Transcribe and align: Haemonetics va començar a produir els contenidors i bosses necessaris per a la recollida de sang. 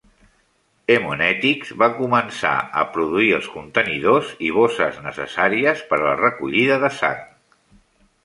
Haemonetics 0.91 1.73
va 1.81 1.89
començar 1.97 2.53
a 2.83 2.85
produir 2.95 3.29
els 3.37 3.49
contenidors 3.57 4.33
i 4.47 4.51
bosses 4.57 4.97
necessaris 5.09 5.83
per 5.91 5.99
a 5.99 6.03
la 6.07 6.15
recollida 6.23 6.79
de 6.85 6.93
sang. 7.01 7.21